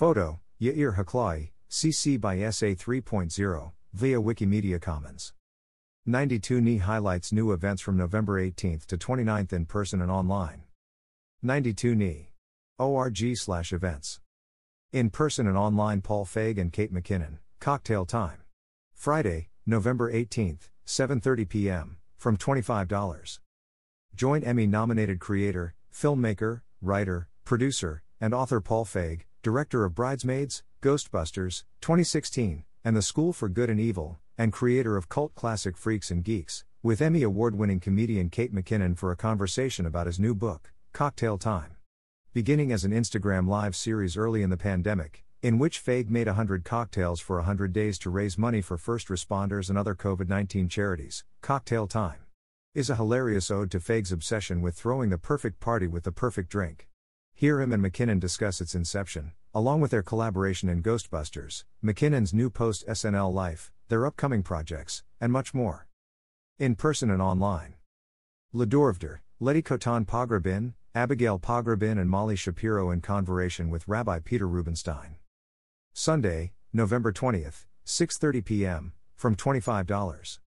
Photo, 0.00 0.40
Yair 0.58 0.96
Haklai, 0.96 1.50
CC 1.68 2.18
by 2.18 2.36
SA 2.48 2.68
3.0, 2.68 3.72
via 3.92 4.18
Wikimedia 4.18 4.80
Commons. 4.80 5.34
92NY 6.08 6.80
highlights 6.80 7.32
new 7.32 7.52
events 7.52 7.82
from 7.82 7.98
November 7.98 8.40
18th 8.40 8.86
to 8.86 8.96
29th 8.96 9.52
in 9.52 9.66
person 9.66 10.00
and 10.00 10.10
online. 10.10 10.62
92NY. 11.44 12.28
ORG 12.78 13.36
slash 13.36 13.74
events. 13.74 14.20
In 14.90 15.10
person 15.10 15.46
and 15.46 15.58
online 15.58 16.00
Paul 16.00 16.24
Feig 16.24 16.58
and 16.58 16.72
Kate 16.72 16.94
McKinnon, 16.94 17.36
Cocktail 17.58 18.06
Time. 18.06 18.40
Friday, 18.94 19.50
November 19.66 20.10
18th, 20.10 20.70
7:30 20.86 21.46
p.m. 21.46 21.98
from 22.16 22.38
$25. 22.38 23.38
Join 24.14 24.44
Emmy-nominated 24.44 25.20
creator, 25.20 25.74
filmmaker, 25.92 26.62
writer, 26.80 27.28
producer, 27.44 28.02
and 28.18 28.32
author 28.32 28.62
Paul 28.62 28.86
Feig, 28.86 29.24
director 29.42 29.86
of 29.86 29.94
Bridesmaids, 29.94 30.62
Ghostbusters, 30.82 31.64
2016, 31.80 32.64
and 32.84 32.94
The 32.94 33.00
School 33.00 33.32
for 33.32 33.48
Good 33.48 33.70
and 33.70 33.80
Evil, 33.80 34.18
and 34.36 34.52
creator 34.52 34.98
of 34.98 35.08
cult 35.08 35.34
classic 35.34 35.78
Freaks 35.78 36.10
and 36.10 36.22
Geeks, 36.22 36.64
with 36.82 37.00
Emmy 37.00 37.22
award 37.22 37.54
winning 37.54 37.80
comedian 37.80 38.28
Kate 38.28 38.54
McKinnon 38.54 38.98
for 38.98 39.10
a 39.10 39.16
conversation 39.16 39.86
about 39.86 40.06
his 40.06 40.20
new 40.20 40.34
book, 40.34 40.72
Cocktail 40.92 41.38
Time. 41.38 41.76
Beginning 42.34 42.70
as 42.70 42.84
an 42.84 42.92
Instagram 42.92 43.48
live 43.48 43.74
series 43.74 44.14
early 44.14 44.42
in 44.42 44.50
the 44.50 44.58
pandemic, 44.58 45.24
in 45.42 45.58
which 45.58 45.82
Feig 45.82 46.10
made 46.10 46.26
100 46.26 46.62
cocktails 46.62 47.18
for 47.18 47.36
100 47.36 47.72
days 47.72 47.98
to 48.00 48.10
raise 48.10 48.36
money 48.36 48.60
for 48.60 48.76
first 48.76 49.08
responders 49.08 49.70
and 49.70 49.78
other 49.78 49.94
COVID 49.94 50.28
19 50.28 50.68
charities, 50.68 51.24
Cocktail 51.40 51.86
Time 51.86 52.20
is 52.74 52.90
a 52.90 52.96
hilarious 52.96 53.50
ode 53.50 53.70
to 53.70 53.80
Feig's 53.80 54.12
obsession 54.12 54.60
with 54.60 54.76
throwing 54.76 55.08
the 55.08 55.18
perfect 55.18 55.60
party 55.60 55.88
with 55.88 56.04
the 56.04 56.12
perfect 56.12 56.50
drink. 56.50 56.89
Hear 57.40 57.62
him 57.62 57.72
and 57.72 57.82
McKinnon 57.82 58.20
discuss 58.20 58.60
its 58.60 58.74
inception, 58.74 59.32
along 59.54 59.80
with 59.80 59.92
their 59.92 60.02
collaboration 60.02 60.68
in 60.68 60.82
Ghostbusters, 60.82 61.64
McKinnon's 61.82 62.34
new 62.34 62.50
post 62.50 62.86
SNL 62.86 63.32
life, 63.32 63.72
their 63.88 64.04
upcoming 64.04 64.42
projects, 64.42 65.04
and 65.22 65.32
much 65.32 65.54
more. 65.54 65.86
In 66.58 66.74
person 66.74 67.10
and 67.10 67.22
online. 67.22 67.76
L'dor 68.52 68.92
V'dor, 68.92 69.20
Letty 69.40 69.62
Cottin 69.62 70.04
Pogrebin, 70.04 70.74
Abigail 70.94 71.38
Pogrebin 71.38 71.98
and 71.98 72.10
Molly 72.10 72.36
Shapiro 72.36 72.90
in 72.90 73.00
conversation 73.00 73.70
with 73.70 73.88
Rabbi 73.88 74.18
Peter 74.18 74.46
Rubinstein. 74.46 75.16
Sunday, 75.94 76.52
November 76.74 77.10
20th, 77.10 77.64
6:30 77.86 78.44
p.m. 78.44 78.92
from 79.16 79.34
$25. 79.34 80.40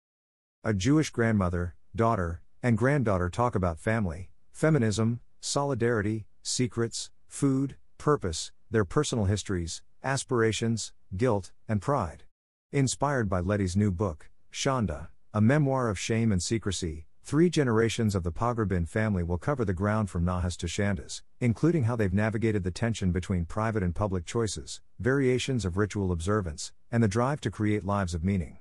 A 0.63 0.73
Jewish 0.75 1.09
grandmother, 1.09 1.73
daughter, 1.95 2.43
and 2.61 2.77
granddaughter 2.77 3.31
talk 3.31 3.55
about 3.55 3.79
family, 3.79 4.29
feminism, 4.51 5.21
solidarity, 5.41 6.27
secrets, 6.43 7.09
food, 7.25 7.77
purpose, 7.97 8.51
their 8.69 8.85
personal 8.85 9.25
histories, 9.25 9.81
aspirations, 10.03 10.91
guilt, 11.15 11.51
and 11.67 11.81
pride. 11.81 12.23
Inspired 12.71 13.29
by 13.29 13.39
Letty's 13.39 13.75
new 13.75 13.91
book, 13.91 14.29
Shanda, 14.51 15.07
a 15.33 15.41
memoir 15.41 15.89
of 15.89 15.97
shame 15.97 16.31
and 16.31 16.43
secrecy, 16.43 17.05
three 17.23 17.49
generations 17.49 18.13
of 18.13 18.23
the 18.23 18.31
Pogrebin 18.31 18.87
family 18.87 19.23
will 19.23 19.37
cover 19.37 19.63
the 19.63 19.73
ground 19.73 20.09
from 20.09 20.25
Nachas 20.25 20.57
to 20.57 20.67
Shandas, 20.67 21.21
including 21.39 21.83
how 21.83 21.95
they've 21.95 22.13
navigated 22.13 22.63
the 22.63 22.71
tension 22.71 23.11
between 23.11 23.45
private 23.45 23.81
and 23.81 23.95
public 23.95 24.25
choices, 24.25 24.81
variations 24.99 25.63
of 25.63 25.77
ritual 25.77 26.11
observance, 26.11 26.73
and 26.91 27.01
the 27.01 27.07
drive 27.07 27.39
to 27.41 27.49
create 27.49 27.85
lives 27.85 28.13
of 28.13 28.23
meaning. 28.23 28.57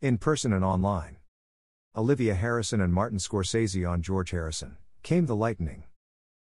In 0.00 0.16
person 0.16 0.52
and 0.52 0.64
online. 0.64 1.16
Olivia 1.96 2.34
Harrison 2.34 2.80
and 2.80 2.94
Martin 2.94 3.18
Scorsese 3.18 3.88
on 3.88 4.00
George 4.00 4.30
Harrison, 4.30 4.76
Came 5.02 5.26
the 5.26 5.34
Lightning. 5.34 5.84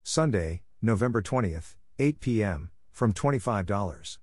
Sunday, 0.03 0.63
November 0.81 1.21
20th, 1.21 1.75
8 1.99 2.19
p.m., 2.19 2.71
from 2.91 3.13
$25. 3.13 4.17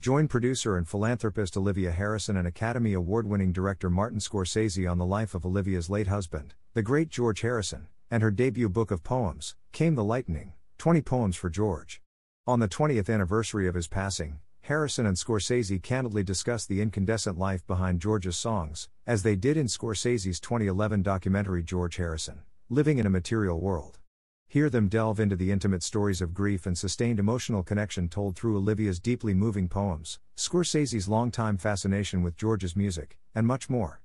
Join 0.00 0.26
producer 0.26 0.76
and 0.76 0.86
philanthropist 0.86 1.56
Olivia 1.56 1.92
Harrison 1.92 2.36
and 2.36 2.46
Academy 2.46 2.92
Award 2.92 3.26
winning 3.26 3.52
director 3.52 3.88
Martin 3.88 4.18
Scorsese 4.18 4.90
on 4.90 4.98
the 4.98 5.06
life 5.06 5.34
of 5.34 5.46
Olivia's 5.46 5.88
late 5.88 6.08
husband, 6.08 6.54
the 6.74 6.82
great 6.82 7.08
George 7.08 7.42
Harrison, 7.42 7.86
and 8.10 8.22
her 8.22 8.32
debut 8.32 8.68
book 8.68 8.90
of 8.90 9.04
poems, 9.04 9.54
Came 9.70 9.94
the 9.94 10.04
Lightning 10.04 10.54
20 10.78 11.02
Poems 11.02 11.36
for 11.36 11.50
George. 11.50 12.02
On 12.46 12.58
the 12.58 12.68
20th 12.68 13.08
anniversary 13.08 13.68
of 13.68 13.76
his 13.76 13.86
passing, 13.86 14.40
Harrison 14.62 15.06
and 15.06 15.16
Scorsese 15.16 15.80
candidly 15.80 16.24
discuss 16.24 16.66
the 16.66 16.82
incandescent 16.82 17.38
life 17.38 17.64
behind 17.68 18.00
George's 18.00 18.36
songs, 18.36 18.88
as 19.06 19.22
they 19.22 19.36
did 19.36 19.56
in 19.56 19.66
Scorsese's 19.66 20.40
2011 20.40 21.02
documentary 21.02 21.62
George 21.62 21.96
Harrison 21.96 22.42
Living 22.68 22.98
in 22.98 23.06
a 23.06 23.10
Material 23.10 23.60
World. 23.60 24.00
Hear 24.56 24.70
them 24.70 24.88
delve 24.88 25.20
into 25.20 25.36
the 25.36 25.52
intimate 25.52 25.82
stories 25.82 26.22
of 26.22 26.32
grief 26.32 26.64
and 26.64 26.78
sustained 26.78 27.18
emotional 27.18 27.62
connection 27.62 28.08
told 28.08 28.36
through 28.36 28.56
Olivia's 28.56 28.98
deeply 28.98 29.34
moving 29.34 29.68
poems, 29.68 30.18
Scorsese's 30.34 31.10
longtime 31.10 31.58
fascination 31.58 32.22
with 32.22 32.38
George's 32.38 32.74
music, 32.74 33.18
and 33.34 33.46
much 33.46 33.68
more. 33.68 34.00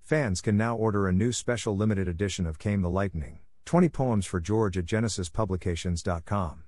Fans 0.00 0.40
can 0.40 0.56
now 0.56 0.76
order 0.76 1.08
a 1.08 1.12
new 1.12 1.32
special 1.32 1.76
limited 1.76 2.06
edition 2.06 2.46
of 2.46 2.60
Came 2.60 2.80
the 2.80 2.88
Lightning 2.88 3.40
20 3.64 3.88
Poems 3.88 4.24
for 4.24 4.38
George 4.38 4.78
at 4.78 4.84
GenesisPublications.com. 4.84 6.62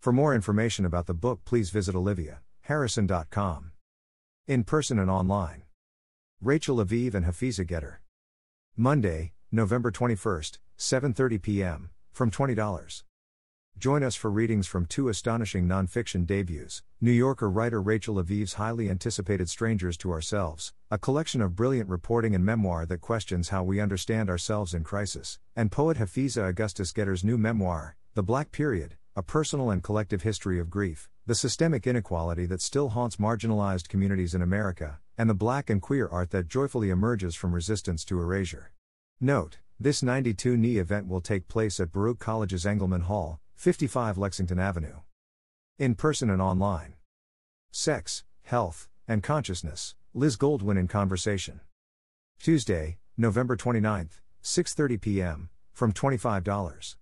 For 0.00 0.12
more 0.12 0.34
information 0.34 0.84
about 0.84 1.06
the 1.06 1.14
book, 1.14 1.44
please 1.44 1.70
visit 1.70 1.94
OliviaHarrison.com. 1.94 3.70
In 4.48 4.64
person 4.64 4.98
and 4.98 5.08
online. 5.08 5.62
Rachel 6.40 6.78
Aviv 6.78 7.14
and 7.14 7.24
Hafizah 7.24 7.68
Geter. 7.68 7.98
Monday, 8.76 9.30
November 9.52 9.92
21st, 9.92 10.58
7:30 10.76 11.40
p.m 11.40 11.90
from 12.12 12.30
$20. 12.30 13.02
Join 13.78 14.02
us 14.02 14.14
for 14.14 14.30
readings 14.30 14.66
from 14.66 14.86
two 14.86 15.08
astonishing 15.08 15.66
nonfiction 15.66 16.26
debuts 16.26 16.82
New 17.00 17.10
Yorker 17.10 17.50
writer 17.50 17.80
Rachel 17.82 18.22
Aviv's 18.22 18.52
highly 18.54 18.88
anticipated 18.88 19.48
Strangers 19.48 19.96
to 19.96 20.12
Ourselves, 20.12 20.72
a 20.90 20.98
collection 20.98 21.40
of 21.40 21.56
brilliant 21.56 21.88
reporting 21.88 22.34
and 22.34 22.44
memoir 22.44 22.86
that 22.86 23.00
questions 23.00 23.48
how 23.48 23.64
we 23.64 23.80
understand 23.80 24.28
ourselves 24.30 24.74
in 24.74 24.84
crisis, 24.84 25.38
and 25.56 25.72
poet 25.72 25.96
Hafizah 25.96 26.48
Augustus 26.48 26.92
Geter's 26.92 27.24
new 27.24 27.38
memoir, 27.38 27.96
The 28.14 28.22
Black 28.22 28.52
Period, 28.52 28.96
a 29.16 29.22
personal 29.22 29.70
and 29.70 29.82
collective 29.82 30.22
history 30.22 30.60
of 30.60 30.70
grief, 30.70 31.08
the 31.26 31.34
systemic 31.34 31.86
inequality 31.86 32.46
that 32.46 32.60
still 32.60 32.90
haunts 32.90 33.16
marginalized 33.16 33.88
communities 33.88 34.34
in 34.34 34.42
America, 34.42 35.00
and 35.18 35.28
the 35.28 35.34
black 35.34 35.70
and 35.70 35.82
queer 35.82 36.08
art 36.08 36.30
that 36.30 36.48
joyfully 36.48 36.90
emerges 36.90 37.34
from 37.34 37.54
resistance 37.54 38.04
to 38.04 38.20
erasure. 38.20 38.72
Note 39.20 39.58
this 39.82 40.00
92NY 40.00 40.76
event 40.76 41.08
will 41.08 41.20
take 41.20 41.48
place 41.48 41.80
at 41.80 41.90
Baruch 41.90 42.20
College's 42.20 42.64
Engelman 42.64 43.02
Hall, 43.02 43.40
55 43.56 44.16
Lexington 44.16 44.60
Avenue. 44.60 45.00
In 45.76 45.96
person 45.96 46.30
and 46.30 46.40
online. 46.40 46.94
Sex, 47.72 48.22
Health, 48.44 48.88
and 49.08 49.24
Consciousness, 49.24 49.96
Liz 50.14 50.36
Goldwyn 50.36 50.78
in 50.78 50.86
Conversation. 50.86 51.60
Tuesday, 52.38 52.98
November 53.16 53.56
29th, 53.56 54.20
6:30 54.44 55.00
p.m. 55.00 55.50
from 55.72 55.92
$25. 55.92 56.96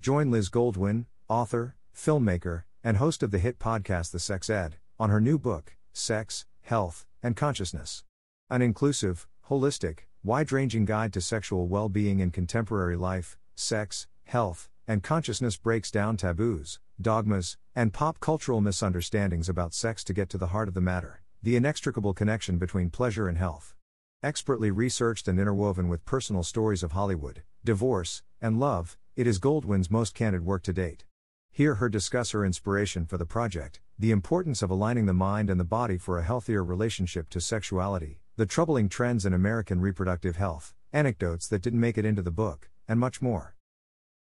Join 0.00 0.30
Liz 0.32 0.50
Goldwyn, 0.50 1.06
author, 1.28 1.76
filmmaker, 1.94 2.64
and 2.82 2.96
host 2.96 3.22
of 3.22 3.30
the 3.30 3.38
hit 3.38 3.60
podcast 3.60 4.10
The 4.10 4.18
Sex 4.18 4.50
Ed, 4.50 4.78
on 4.98 5.10
her 5.10 5.20
new 5.20 5.38
book, 5.38 5.76
Sex, 5.92 6.44
Health, 6.62 7.06
and 7.22 7.36
Consciousness. 7.36 8.02
An 8.48 8.62
inclusive, 8.62 9.28
holistic, 9.48 10.09
wide 10.22 10.52
ranging 10.52 10.84
guide 10.84 11.12
to 11.14 11.20
sexual 11.20 11.66
well 11.66 11.88
being 11.88 12.20
in 12.20 12.30
contemporary 12.30 12.96
life, 12.96 13.38
sex, 13.54 14.06
health, 14.24 14.68
and 14.86 15.02
consciousness 15.02 15.56
breaks 15.56 15.90
down 15.90 16.16
taboos, 16.16 16.78
dogmas, 17.00 17.56
and 17.74 17.94
pop 17.94 18.20
cultural 18.20 18.60
misunderstandings 18.60 19.48
about 19.48 19.72
sex 19.72 20.04
to 20.04 20.12
get 20.12 20.28
to 20.28 20.36
the 20.36 20.48
heart 20.48 20.68
of 20.68 20.74
the 20.74 20.80
matter 20.80 21.22
the 21.42 21.56
inextricable 21.56 22.12
connection 22.12 22.58
between 22.58 22.90
pleasure 22.90 23.26
and 23.26 23.38
health. 23.38 23.74
Expertly 24.22 24.70
researched 24.70 25.26
and 25.26 25.40
interwoven 25.40 25.88
with 25.88 26.04
personal 26.04 26.42
stories 26.42 26.82
of 26.82 26.92
Hollywood, 26.92 27.42
divorce, 27.64 28.22
and 28.42 28.60
love, 28.60 28.98
it 29.16 29.26
is 29.26 29.38
Goldwyn's 29.38 29.90
most 29.90 30.14
candid 30.14 30.44
work 30.44 30.62
to 30.64 30.74
date. 30.74 31.06
Hear 31.50 31.76
her 31.76 31.88
discuss 31.88 32.32
her 32.32 32.44
inspiration 32.44 33.06
for 33.06 33.16
the 33.16 33.24
project, 33.24 33.80
the 33.98 34.10
importance 34.10 34.60
of 34.60 34.70
aligning 34.70 35.06
the 35.06 35.14
mind 35.14 35.48
and 35.48 35.58
the 35.58 35.64
body 35.64 35.96
for 35.96 36.18
a 36.18 36.22
healthier 36.22 36.62
relationship 36.62 37.30
to 37.30 37.40
sexuality, 37.40 38.19
the 38.36 38.46
troubling 38.46 38.88
trends 38.88 39.26
in 39.26 39.32
American 39.32 39.80
reproductive 39.80 40.36
health, 40.36 40.74
anecdotes 40.92 41.48
that 41.48 41.62
didn't 41.62 41.80
make 41.80 41.98
it 41.98 42.04
into 42.04 42.22
the 42.22 42.30
book, 42.30 42.70
and 42.88 42.98
much 42.98 43.20
more. 43.20 43.54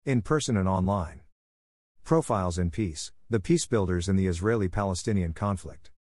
In 0.05 0.21
person 0.21 0.57
and 0.57 0.67
online. 0.67 1.21
Profiles 2.03 2.57
in 2.57 2.71
Peace 2.71 3.11
The 3.29 3.39
Peace 3.39 3.65
Builders 3.65 4.09
in 4.09 4.15
the 4.15 4.27
Israeli 4.27 4.67
Palestinian 4.67 5.33
Conflict. 5.33 5.91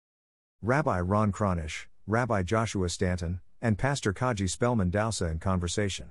Rabbi 0.63 1.01
Ron 1.01 1.33
Kronish, 1.33 1.87
Rabbi 2.07 2.43
Joshua 2.43 2.89
Stanton, 2.89 3.41
and 3.61 3.79
Pastor 3.79 4.13
Kaji 4.13 4.49
Spellman 4.49 4.91
Dousa 4.91 5.31
in 5.31 5.39
conversation. 5.39 6.11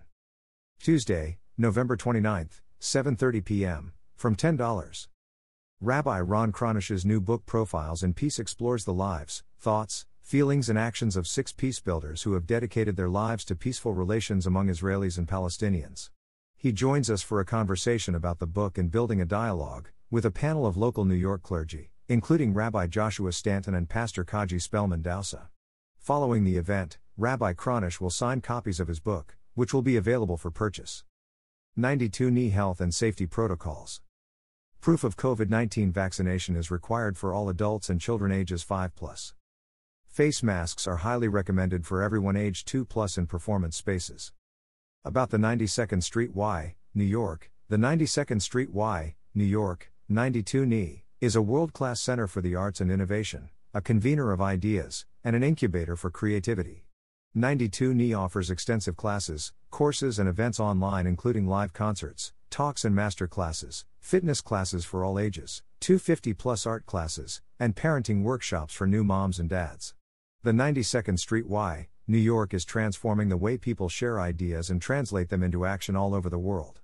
Tuesday, 0.80 1.40
November 1.58 1.98
29th, 1.98 2.62
7:30 2.80 3.44
p.m. 3.44 3.94
from 4.16 4.36
$10. 4.36 5.08
Rabbi 5.82 6.20
Ron 6.20 6.52
Kronish's 6.52 7.06
new 7.06 7.20
book 7.20 7.46
Profiles 7.46 8.04
in 8.04 8.14
Peace 8.14 8.40
explores 8.40 8.86
the 8.86 8.94
lives, 8.94 9.44
thoughts, 9.60 10.06
feelings 10.28 10.68
and 10.68 10.78
actions 10.78 11.16
of 11.16 11.26
six 11.26 11.54
peace 11.54 11.80
builders 11.80 12.24
who 12.24 12.34
have 12.34 12.46
dedicated 12.46 12.98
their 12.98 13.08
lives 13.08 13.46
to 13.46 13.56
peaceful 13.56 13.94
relations 13.94 14.46
among 14.46 14.68
Israelis 14.68 15.18
and 15.18 15.26
Palestinians. 15.26 16.10
He 16.58 16.74
joins 16.74 17.10
us 17.10 17.22
for 17.22 17.40
a 17.40 17.46
conversation 17.46 18.14
about 18.14 18.40
the 18.40 18.46
book 18.46 18.78
and 18.78 18.92
building 18.92 19.22
a 19.22 19.26
dialogue, 19.26 19.88
with 20.12 20.26
a 20.26 20.30
panel 20.30 20.66
of 20.66 20.76
local 20.76 21.06
New 21.06 21.16
York 21.16 21.44
clergy, 21.44 21.92
including 22.10 22.54
Rabbi 22.54 22.88
Joshua 22.88 23.32
Stanton 23.32 23.74
and 23.74 23.88
Pastor 23.88 24.26
Kaji 24.26 24.62
Spellman 24.62 25.02
Dousa. 25.02 25.48
Following 25.98 26.44
the 26.44 26.58
event, 26.58 26.98
Rabbi 27.16 27.54
Kronish 27.54 28.02
will 28.02 28.10
sign 28.10 28.42
copies 28.42 28.82
of 28.82 28.90
his 28.90 29.00
book, 29.00 29.38
which 29.54 29.74
will 29.74 29.82
be 29.82 29.96
available 29.96 30.36
for 30.36 30.52
purchase. 30.52 31.06
92NY 31.80 32.52
Health 32.52 32.82
and 32.82 32.94
Safety 32.94 33.28
Protocols. 33.28 34.02
Proof 34.82 35.06
of 35.06 35.16
COVID 35.16 35.50
19 35.50 35.94
vaccination 35.94 36.58
is 36.58 36.70
required 36.70 37.18
for 37.18 37.34
all 37.34 37.48
adults 37.48 37.90
and 37.90 38.02
children 38.02 38.34
ages 38.34 38.62
5 38.62 38.94
plus. 38.94 39.34
Face 40.18 40.42
masks 40.42 40.88
are 40.88 40.96
highly 40.96 41.28
recommended 41.28 41.86
for 41.86 42.02
everyone 42.02 42.36
aged 42.36 42.68
2 42.70 42.86
plus 42.86 43.20
in 43.20 43.28
performance 43.28 43.78
spaces. 43.78 44.32
About 45.06 45.30
the 45.30 45.38
92nd 45.38 46.02
Street 46.02 46.34
Y, 46.34 46.74
New 46.96 47.04
York, 47.04 47.52
the 47.70 47.78
92nd 47.78 48.42
Street 48.42 48.74
Y, 48.74 49.14
New 49.36 49.44
York, 49.44 49.92
92 50.10 50.66
NY, 50.66 51.04
is 51.22 51.36
a 51.36 51.42
world 51.44 51.72
class 51.72 52.02
center 52.02 52.26
for 52.26 52.42
the 52.42 52.56
arts 52.56 52.82
and 52.82 52.90
innovation, 52.90 53.50
a 53.76 53.80
convener 53.80 54.32
of 54.32 54.42
ideas, 54.42 55.06
and 55.24 55.36
an 55.36 55.44
incubator 55.44 55.96
for 55.96 56.10
creativity. 56.10 56.88
92 57.36 57.94
NY 57.94 58.14
offers 58.14 58.50
extensive 58.50 58.98
classes, 58.98 59.54
courses, 59.70 60.18
and 60.18 60.28
events 60.28 60.60
online, 60.60 61.06
including 61.06 61.46
live 61.46 61.74
concerts, 61.74 62.34
talks 62.50 62.84
and 62.84 62.96
master 62.96 63.28
classes, 63.28 63.86
fitness 64.00 64.42
classes 64.42 64.84
for 64.84 65.06
all 65.06 65.20
ages, 65.20 65.62
250 65.82 66.34
plus 66.34 66.66
art 66.66 66.88
classes, 66.88 67.44
and 67.60 67.76
parenting 67.76 68.24
workshops 68.24 68.74
for 68.74 68.88
new 68.88 69.04
moms 69.04 69.38
and 69.38 69.50
dads. 69.50 69.94
The 70.48 70.54
92nd 70.54 71.20
Street 71.20 71.46
Y, 71.46 71.90
New 72.08 72.18
York 72.18 72.54
is 72.54 72.64
transforming 72.64 73.28
the 73.28 73.36
way 73.36 73.58
people 73.58 73.90
share 73.90 74.18
ideas 74.18 74.70
and 74.70 74.82
translate 74.82 75.28
them 75.28 75.44
into 75.44 75.66
action 75.66 75.98
all 75.98 76.16
over 76.16 76.30
the 76.30 76.40
world. 76.40 76.80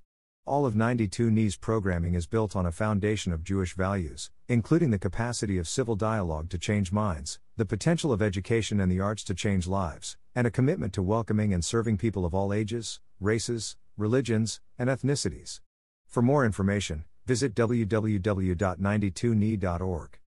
All 0.45 0.65
of 0.65 0.75
92 0.75 1.31
NY's 1.31 1.55
programming 1.55 2.13
is 2.13 2.27
built 2.27 2.57
on 2.57 2.65
a 2.65 2.73
foundation 2.73 3.31
of 3.31 3.45
Jewish 3.45 3.73
values, 3.73 4.31
including 4.49 4.91
the 4.91 4.99
capacity 4.99 5.57
of 5.57 5.69
civil 5.69 5.95
dialogue 5.95 6.49
to 6.49 6.57
change 6.57 6.91
minds, 6.91 7.39
the 7.55 7.65
potential 7.65 8.11
of 8.11 8.21
education 8.21 8.81
and 8.81 8.91
the 8.91 8.99
arts 8.99 9.23
to 9.23 9.33
change 9.33 9.65
lives, 9.65 10.17
and 10.35 10.45
a 10.45 10.51
commitment 10.51 10.91
to 10.91 11.01
welcoming 11.01 11.53
and 11.53 11.63
serving 11.63 11.97
people 11.97 12.25
of 12.25 12.35
all 12.35 12.51
ages, 12.51 12.99
races, 13.21 13.77
religions, 13.95 14.59
and 14.77 14.89
ethnicities. 14.89 15.61
For 16.05 16.21
more 16.21 16.45
information, 16.45 17.05
visit 17.25 17.55
www.92ny.org. 17.55 20.19